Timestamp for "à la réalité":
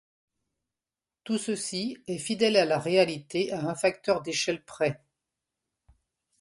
2.57-3.53